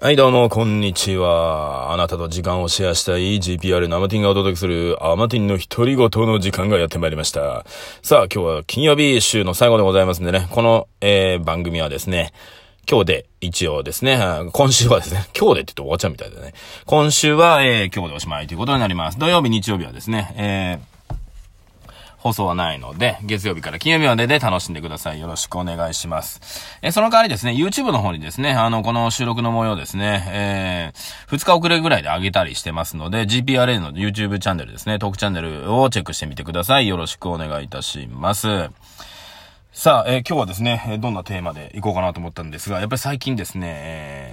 [0.00, 1.92] はい、どうも、こんにちは。
[1.92, 7.66] あなたと時間をシェアしたい GPR ナマティンがお届けするアマティンの独り言の時間がやってまいりました。
[8.00, 12.32] さあ、今日は金曜日週の最後でございますんでね、この、えー、番組はですね、
[12.88, 14.20] 今日で一応ですね、
[14.52, 16.54] 今週はですね、 今日でって言って終わっちゃうみたいだね。
[16.86, 19.18] 今週は、えー、今日でおしまいということになります。
[19.18, 20.97] 土曜日、日曜日はですね、えー、
[22.18, 25.20] 放送はないので、月曜日から金曜日までで楽しんでください。
[25.20, 26.40] よろしくお願いします。
[26.82, 36.88] えその代わりですね、YouTube の方にですね、あの、この収録の模様ですね、えー、2日遅れぐらいで上げたりしてますので、GPRA の YouTube チャンネルですね、トークチャンネルをチェックしてみてください。
[36.88, 38.70] よろしくお願いいたします。
[39.72, 44.27] さあ、えー今日はですね、どんなテーマでいこうかなと思ったんですが、やっぱり最近ですね、えー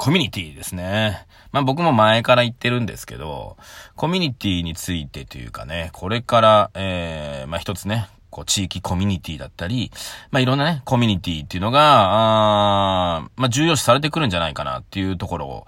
[0.00, 1.26] コミュニティですね。
[1.52, 3.58] まあ僕も前から言ってるんですけど、
[3.96, 9.92] コミュニティについてというかね、これから、えーまあ一つね、こう地域コミュニティだったり、
[10.30, 15.66] まあいろんなね、コミュニティっていうのが、あまあ重要視されてくるんじゃないかなっていうところを、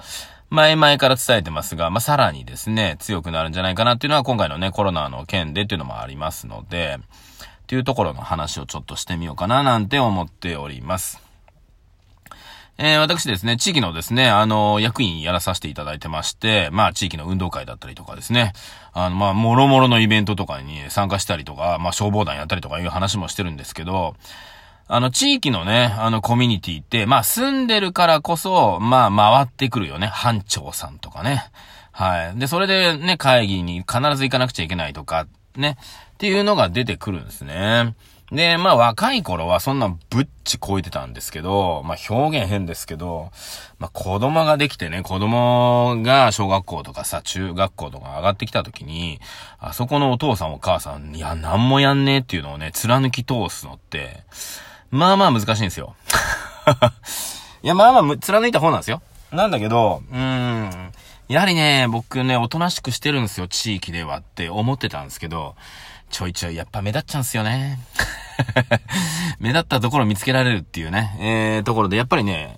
[0.48, 11.31] 前々から伝えてますが、まあ、さらにですね、強くなるんじゃないかなっていうのは今回のね、コロナの件でっていうのもありますので、っていうところの話をちょっとしてみようかななんて思っております。
[12.78, 18.54] えー私ですね、地域のですね、あの、役員やらさせていただいてまして、まあ、地域の運動会だったりとかですね、
[18.92, 24.16] あの、まあ、もろもろのイベントとかに参加したりとか、まあ、消防団やったりとかいう話もしてるんですけど、
[24.88, 30.06] あの、地域のね、あの、コミュニティって、まあ、住んでるからこそ、まあ、回ってくるよね。
[30.06, 31.44] 班長さんとかね。
[31.92, 32.38] はい。
[32.38, 35.76] で、それでね、会議に必ず行かなくちゃいけないとか、ね。
[36.14, 37.94] っていうのが出てくるんですね。
[38.32, 43.30] で、まあ若い頃はそんなぶっち超えてたんですけど、まあ表現変ですけど、
[43.78, 49.20] まあ子供ができてね、子供が小学校とかさ、中学校とか上がってきた時に、
[49.60, 54.24] あそこのお父さんお母さん、いや、なんもやんねえっていうのをね、貫き通すのって、
[54.90, 55.94] まあまあ難しいんですよ。
[57.62, 59.02] いや、まあまあ、貫いた方なんですよ。
[59.30, 60.92] なんだけど、うーん。
[61.28, 65.54] やはりね、僕ね、おとなしくしてるんですよ、地域ではって思ってたんですけど、
[66.10, 67.78] ちょいちょいやっぱ目立っちゃうんすよね。
[69.40, 72.56] 目立ったところ見つけられるっていうね、えー、ところで、やっぱりね、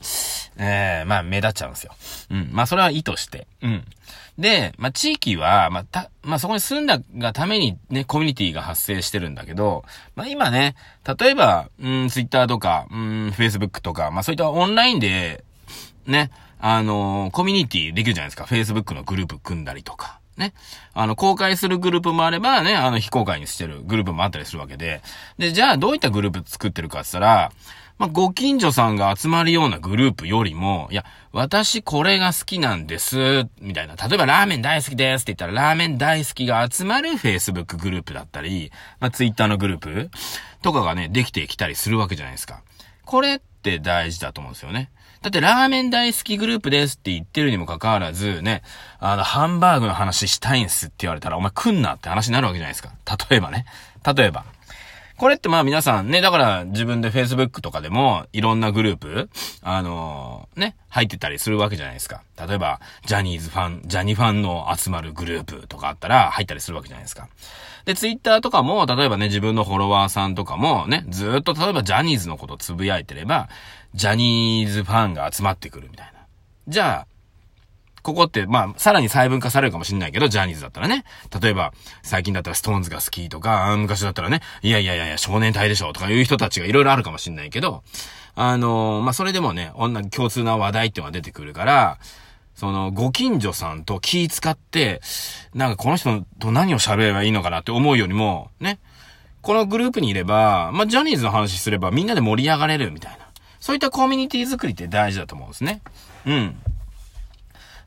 [0.56, 1.94] えー、まあ目立っちゃうんですよ。
[2.30, 2.48] うん。
[2.52, 3.46] まあそれはいいとして。
[3.62, 3.84] うん。
[4.38, 9.84] で、まあ地域は、まあた、まあそこに住んだがためにね、コミュニティが発生してるんだけど、
[10.14, 10.76] まあ今ね、
[11.18, 15.44] 例えば、うん、ツイッターとか、うん、フェイスブックとか、まあそういったオンラインで、
[16.06, 16.30] ね、
[16.60, 18.44] あのーコミュニティできるじゃないですか。
[18.44, 20.20] Facebook のグループ組んだりとか。
[20.36, 20.54] ね。
[20.92, 25.02] あの、公開するグループもあればね、あの、非公開にしてるグループもあったりするわけで。
[25.38, 27.52] で、じゃあどういったグループ作ってるかって言ったら、
[27.96, 33.94] まあ、ご近所さんが集まるようなグループよりも、いや、私これが好きなんです、みたいな。
[33.94, 40.10] 例えばラーメン大好きですって言ったら、ラーメン大好きが集まる Facebook グループだったり、まあ、Twitter のグループ
[40.62, 42.62] とかがね、できてきたりするわけじゃないですか。
[43.04, 44.90] これって大事だと思うんですよね。
[45.24, 48.62] だってラーメン大好きグループですって言ってるにもかかわらず、ね、
[48.98, 52.92] あの、ハンバーグの話したいんすって言われたら、お前来んなって話になるわけじゃないですか。
[53.30, 53.64] 例えばね。
[54.14, 54.44] 例えば。
[55.16, 59.30] これってまあ皆さんね、だから自分で Facebook とかでもいろんなグループ、
[59.62, 62.22] あのーね、入ってたりするわけじゃないですか。
[62.46, 67.30] 例えば、ジャニーズファン、ジャニファンの集まるグループとかあったら入ったりするわけじゃないですか。
[67.84, 73.48] で、Twitter とかも、例えばね、自分のフォロワーさんとかもね、ずっと例えばジャニーズのことつぶやいてれば、
[73.94, 76.26] ジャニーズファンが集まってくるみたいな。
[76.66, 77.06] じゃあ、
[78.02, 81.04] ここって、まあ、さらに細分化されるかもしれないけど、ジャニーズだったらね。
[81.40, 81.72] 例えば、
[82.02, 87.82] 最近だったらストーンズが好きとか、昔だったらね、いやいやいや、少年隊でしょとかいう人たちがいろいろあるかもしれないけど、
[88.34, 91.98] あのーまあ、それでもね、同じ共通な話題っていうのが出てくるから、
[92.54, 95.00] その、ご近所さんと気使って、
[95.54, 98.78] なんかこの人と何を喋ればいいのかなって思うよりも、ね、
[99.42, 103.18] このグループにいれば、まあ、ジャニーズの話すればみんなで盛り上がれるみたいな。
[103.60, 105.82] そういったコミュニティ作りって大事だと思うんですね。
[106.26, 106.56] うん。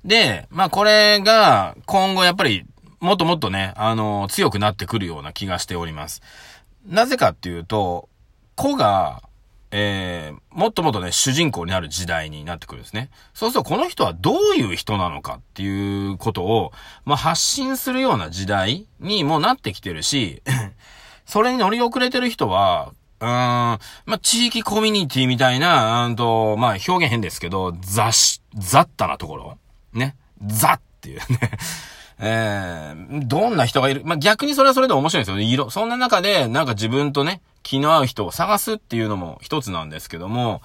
[0.04, 2.66] で、まあこれが今後やっぱり
[3.00, 6.22] もっともっとね、あの、強くなってくるような気がしております。
[6.86, 8.10] なぜかっていうと、
[8.56, 9.22] 子が、
[9.72, 13.10] えー、もっともっとね、主人公になる時代になってくるんですね。
[13.34, 16.72] そうすると、この人はどういう人なのかっていうことを、
[17.06, 20.42] まあ、発信するような時代にもなってきてるし、
[21.26, 29.58] それに乗り遅れてる人は、うーん、まあ、地域コミュニティみたいな、うんと、まあ、表現変ですけど、雑誌、雑多なところ。
[29.92, 30.16] ね。
[30.46, 31.52] ザっていうね。
[32.20, 34.02] えー、どんな人がいる。
[34.04, 35.44] まあ、逆にそれはそれで面白いんですよね。
[35.44, 35.70] 色。
[35.70, 40.62] そんな中で、なんか自分とね、気の合う人を探すっていうのも一つなんですけども、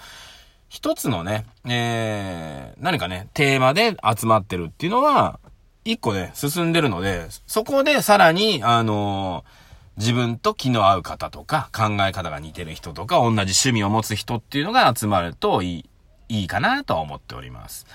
[0.69, 5.41] 一つのね、えー、何かね、テーマで集まってるっていうのは、
[5.85, 9.63] 一個ね、進んでるので、そこでさらに、あのー
[9.99, 15.85] 自分と気の合う方とか、考え方が似てる人とか、同じ趣味を持つ人っていうのが集まるといい、
[16.31, 17.87] いいかなとは思っております。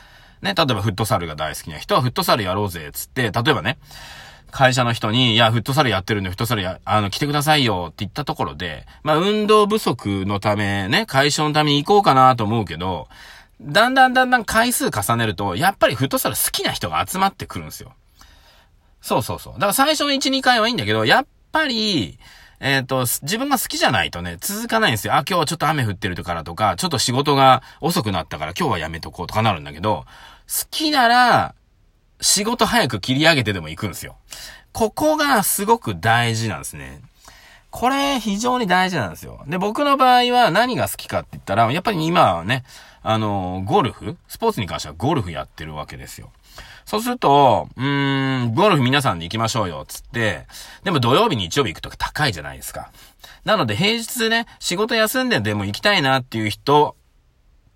[0.43, 3.79] ね、例えばフットサルが大好きな人はフットサルやろうぜ、つって、例えばね、
[4.51, 13.07] 会社の人に、いや、フットサルやってるんで、フットサルや、あの、来てくださいよって言ったところで、まあ、運動不足のため、ね、解消のために行こうかなと思うけど、
[13.61, 17.93] だんだんだんだん回数重ねると、やっぱりフットサル好きな人が集まってくるんですよ。
[19.01, 19.53] そうそうそう。
[19.53, 22.19] だから最初の1、2回はいいんだけど、やっぱり、
[22.59, 25.13] えっ、ー、と、自分が好きじゃないとね、続かないんですよ。
[25.13, 30.05] あ、今日ちょっと雨降ってるからとか、ちょっと仕事が遅くなったから今日はやめとこうとかなるんだけど、
[30.47, 31.55] 好きなら、
[32.21, 34.17] 仕事早く切り上げてでも行くんですよ。
[34.73, 37.01] ここがすごく大事なんですね。
[37.69, 39.43] これ非常に大事なんですよ。
[39.47, 42.63] で、僕の場合は何が好きかって言ったら、やっぱり今はね、
[43.03, 46.31] あの、ゴルフスポーツに関してはゴルフやってるわけですよ。
[46.85, 50.45] そうすると、うーん、ゴルフ皆さんで行きましょうよ、つって。
[50.83, 52.91] でも土曜日、日曜日行くと高いじゃないですか。
[53.45, 56.96] なので平日ね、仕事休んででも行きたいなっていう人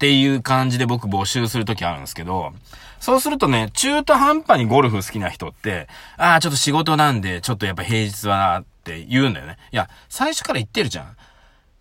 [0.02, 2.54] っていう感じで僕募集するときあるんですけど、
[3.00, 5.88] そうするとね、中途半端にゴルフ好きな人って、
[6.18, 9.58] ああ、ちょっと仕事なんで、ちょっとやっぱ平日はなって言うんだよね。
[9.72, 11.16] いや、最初から言ってるじゃん。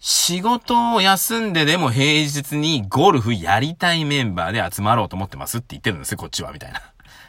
[0.00, 6.82] 仕事を休んででも平日にゴルフやりたいメンバーで集まろうと思ってますって言ってるんですよ、こっちは、みたいな。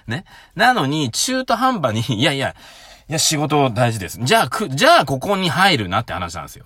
[0.08, 0.26] ね。
[0.56, 2.54] なのに、中途半端に、いやいや、
[3.08, 4.20] いや、仕事大事です。
[4.22, 6.66] じゃあ、く、じゃあ、ここに入るなって話なんですよ。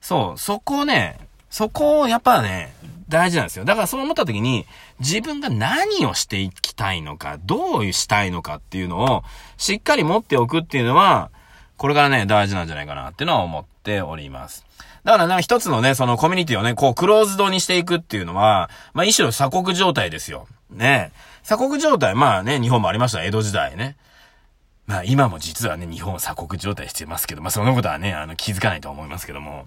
[0.00, 1.18] そう、そこをね、
[1.50, 2.72] そこをやっぱね、
[3.08, 3.64] 大事なんですよ。
[3.64, 4.66] だからそう思った時に、
[5.00, 9.24] 自分が何をしていきたいのか、どうしたいのかっていうのを、
[9.56, 11.30] しっかり持っておくっていうのは、
[11.76, 14.66] これからね、大事なんじゃないかなっていうのは思っております。
[15.04, 20.46] だからな、一つのね、そのコミュニティをね、こう、クローズドにしていくっていうのは、まあ、一種の鎖国状態ですよ。
[20.70, 21.12] ね。
[21.44, 23.96] 鎖国状態、まあね、日本もありました、江戸時代ね。
[24.86, 29.66] まあ今も実はね、日本は鎖国状態してますけど、まあそのことはね、あの気づかないと思いますけども。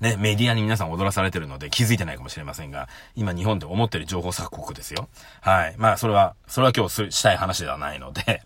[0.00, 5.08] ね、メディアに皆さん踊らされてるので気づいてないかもしれませんが、今日本で思ってる情報鎖国ですよ。
[5.40, 5.74] はい。
[5.76, 8.42] まあそれは、それは今日したい話ではないので。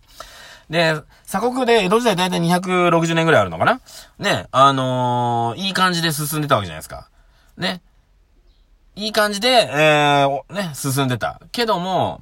[0.71, 0.95] で、
[1.27, 3.81] 鎖国で江戸時代だいたい260年ぐらいあるのかな？
[4.19, 7.11] ね、あのー、いい感じで進んでたわけじゃないですか。
[7.59, 7.83] ね。
[8.95, 11.41] いい感じで、えー、ね、進んでた。
[11.53, 12.21] けども、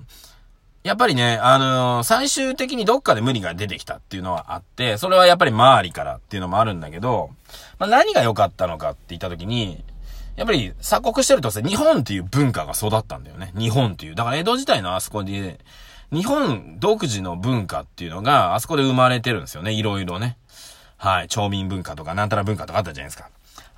[0.82, 7.30] やっぱりね、あのー、最終的にどっかで無理が出てきたっていうのはあって、それはやっぱり周りからっていうのもあるんだけど、
[7.78, 9.84] まあ、何が良かったのかって言った時に、
[10.36, 13.52] やっぱり鎖国してるとさ、日本っていう文化が育ったんだよね。
[13.54, 14.14] 日本っていう。
[14.14, 15.60] だから江戸時代のあそこで、
[16.12, 19.72] 日本独自の文化っていうのがあそこで生まれてるんですよね。
[19.72, 20.38] いろいろね。
[20.96, 21.28] はい。
[21.28, 23.28] 町民文化とかなんたら文化とかあったじゃないですか。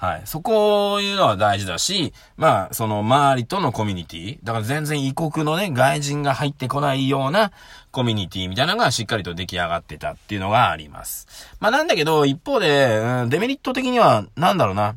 [0.02, 0.22] はい。
[0.25, 4.38] そこいうのは大事だし、まあ、その周りとのコミュニティ。
[4.43, 7.52] だから全然異国のね、外人が入ってこないような
[7.93, 11.28] コミュニティみたいなのがしっかりと出来上がってたっていうのがあります。
[11.60, 14.96] まあなんだけど、一方で、うん、デメリット的には、なんだろうな。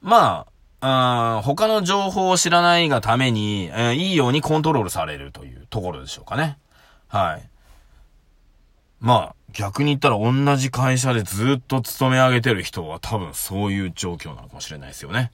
[0.00, 0.46] ま
[0.80, 6.58] あ、うん、他の情報を知らないがために、えー、いいようにコントロールされるというところでしょうかね。
[7.06, 7.48] はい。
[8.98, 15.30] まあ、逆に言ったら同じ会社でずっと勤め上げてる人は多分そういう状況なのかもしれないですよね。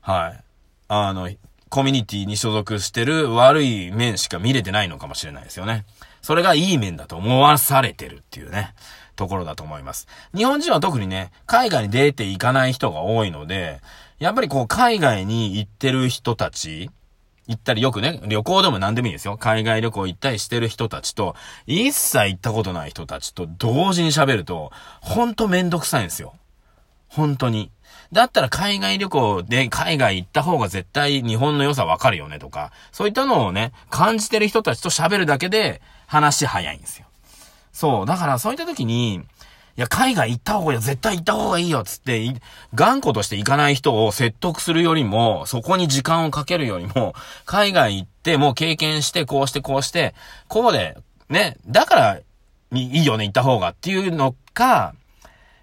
[0.00, 0.44] はい。
[0.88, 1.28] あの、
[1.68, 5.84] コミュニティに所属してる悪い面しか見れてないのかもしれないですよね。
[6.20, 8.74] それがいい面だと思わされてるっていうね、
[9.16, 10.06] ところだと思います。
[10.34, 13.80] 日本人は特にね、海外に出ていかない人が多いので、
[14.18, 16.90] やっぱりこう海外に行ってる人たち、
[17.52, 19.36] 行ったりよくね、旅行でも何でもいいですよ。
[19.36, 26.34] 海外旅行行ったりしてる人たちと、一切行ったことない人たちと同時に喋ると、ほんとめんどくさいんですよ。
[27.08, 27.70] 本当に。
[28.12, 37.06] だったら海外旅行で海外行った方が絶対日本の良さわかるよねとか、そういったのをね、感じてる人たちと喋るだけで話早いんですよ。
[37.72, 38.06] そう。
[38.06, 39.22] だからそういった時に、
[39.76, 42.34] いや、海外行った方がいいよ、絶対行った方がいいよ、つって、
[42.74, 47.14] 頑固として行かない人を説得するよりも、そこに時間をかけるよりも、
[47.46, 50.14] 海外行って、もう経験して、こうしてこうして、
[50.48, 50.98] こうで、
[51.30, 52.18] ね、だから、
[52.74, 54.94] いいよね、行った方がっていうのか、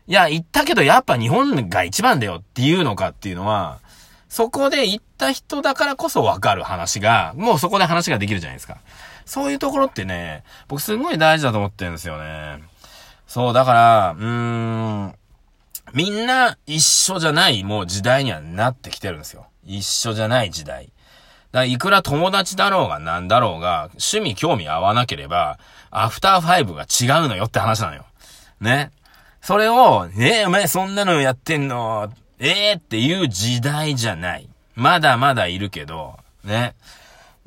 [0.08, 3.78] いや、行ったけどやっぱ日本が一番だよっていうのかっていうのは、
[4.28, 8.78] そこで行った人だからこそわかる話が、もうそこで話ができるじゃないですか。
[9.25, 12.60] そういうところってね、僕すごい大事だと思ってるんですよね。
[13.29, 15.15] そう、だから、うーん、
[15.93, 19.45] みんな一緒じゃないもう時代にはなってきてるんですよ。
[19.63, 20.86] 一緒じゃない時代。
[20.86, 20.91] だか
[21.59, 25.59] らいくら友達だろうがなんだろうが、趣味興味合わなければ、
[25.91, 28.05] アフターファイブが違うのよって話なのよ。
[28.62, 28.89] ね。
[29.41, 34.50] それを、ねえ、お前そんなのやってんの、ええー、っていう時代じゃない。
[34.74, 36.74] まだまだいるけど、ね。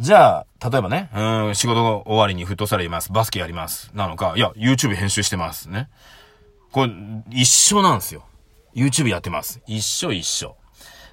[0.03, 3.13] じゃあ、例えばね、うん、仕事終わりにフットサルいます。
[3.13, 3.93] バスケやります。
[3.95, 5.71] なのか、いや、YouTube 編集してます。
[5.71, 5.89] ね。
[6.73, 6.93] これ、
[7.31, 8.25] 一緒なんですよ。
[8.75, 9.61] YouTube やってます。
[9.65, 10.57] 一緒一緒。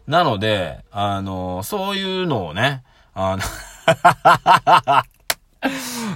[0.08, 2.82] なので、あの、そういうのをね、
[3.14, 3.38] あ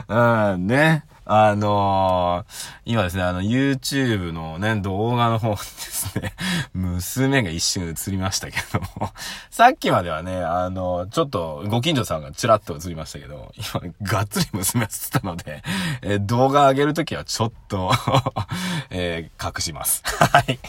[0.07, 1.03] の うん、ね。
[1.25, 6.33] あのー、今ですね、あの、YouTube のね、動画の方ですね、
[6.73, 9.11] 娘が一瞬映りましたけども、
[9.49, 15.63] さっきまではね、あの、ちょっと、ご近所さんがちらっと映りましたけど、今、がっつり娘映ってたので、
[16.01, 17.91] えー、動画上げるときはちょっと
[18.89, 20.03] え、隠します。
[20.05, 20.59] はい。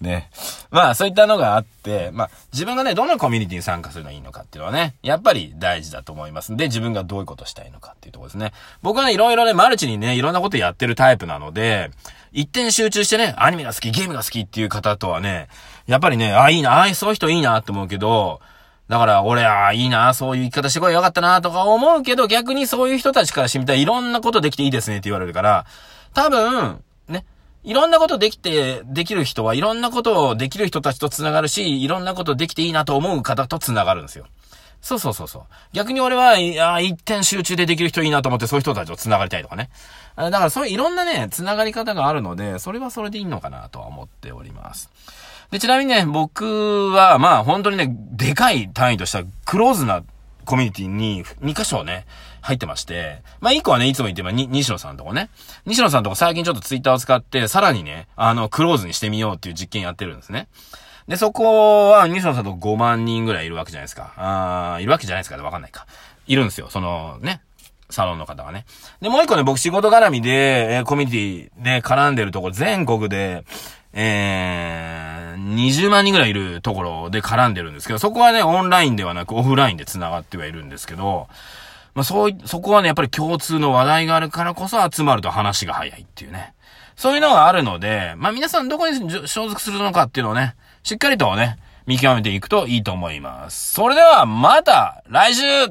[0.00, 0.30] ね。
[0.70, 8.52] まあ、そういったのがあって、まあ、自分がね、どのコミュニティに参加するのがいいのかっていうのはね、やっぱり大事だと思いますんで、自分がどういうことしたいのかっていうところですね。
[8.82, 11.90] 僕はね、いろいろね、ルチにね、いろんなことやってるタイプなので、
[12.32, 15.48] 一点集中してね、アニメが好き、ゲームが好きっていう方とはね、
[15.86, 18.40] やっぱりね、あ、いいな、あ、そういう人いいなって思うけど、
[18.88, 25.66] だから、俺、あ、いいな、そういう生き方してこいよかったな、とか思うけど、逆にそういう人たちからしてみたらいろんなことできていいですねって言われるから、
[26.14, 27.24] 多分、ね、
[27.64, 34.26] いろんなことできて、できる人はいろんなことをできる人たちと繋がるし、いろんなことできていいなと思う方と繋がるんですよ。
[34.82, 35.42] そうそうそうそう。
[35.72, 39.70] 逆に俺は、いや、一点集中でできる人いいなと思ってそういう人たちと繋がりたいとかね。
[40.16, 44.90] だからそういういろんなね、繋がり方があるので、それはそれでいいのかなとは思っております。
[45.52, 50.02] で、ちなみにね、僕は、まあ本当にね、でかい単位としたクローズな
[50.46, 52.04] コミュニティに2箇所ね、
[52.40, 55.30] 入ってまして、まあ1個はね、いつも言ってば、西野さんとこね。
[55.64, 60.48] 西野さんとこ最近ちょっとツイッターを使って、さらにね、あの、クローズにしてみようっていう実験やってるんですね。
[61.08, 64.12] で、そこは、西野さんと5万人ぐらいいるわけじゃないですか。
[64.16, 65.86] あいるわけじゃないですかわかんないか。
[66.26, 66.68] いるんですよ。
[66.70, 67.40] その、ね。
[67.90, 68.64] サロンの方がね。
[69.00, 73.44] で、もう一個ね、僕仕事絡みで、えー、コミュニティで絡んでるところ、全国で、
[73.92, 81.28] えー、20万人ぐらいいるところで絡んでるんですけど、そこはね、オンラインではなくオフラインで繋がってはいるんですけど、
[81.94, 86.54] まあ、そうい、そこはね、やっぱり共通の話題があるからこそ集まると話が早いっていうね。
[86.96, 93.74] そういうのがあるので、まあ、皆さんどこに所属するのかっていうのをね、しっかりとね、見極めていくといいと思います。
[93.74, 95.70] それでは、また来週